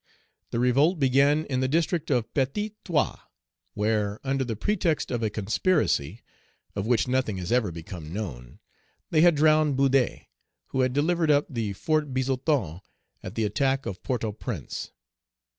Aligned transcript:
The 0.49 0.57
revolt 0.57 0.97
began 0.97 1.45
in 1.45 1.59
the 1.59 1.67
district 1.67 2.09
of 2.09 2.33
Petit 2.33 2.73
Troux, 2.83 3.19
where, 3.75 4.19
under 4.23 4.43
the 4.43 4.55
pretext 4.55 5.11
of 5.11 5.21
a 5.21 5.29
conspiracy, 5.29 6.23
of 6.75 6.87
which 6.87 7.07
nothing 7.07 7.37
has 7.37 7.51
ever 7.51 7.71
become 7.71 8.11
known, 8.11 8.57
they 9.11 9.21
had 9.21 9.35
drowned 9.35 9.77
Boudet, 9.77 10.23
who 10.69 10.79
had 10.81 10.93
delivered 10.93 11.29
up 11.29 11.45
the 11.47 11.73
Fort 11.73 12.15
Bizoton 12.15 12.81
at 13.21 13.35
the 13.35 13.43
attack 13.43 13.85
of 13.85 14.01
Port 14.01 14.23
au 14.23 14.31
Prince. 14.31 14.89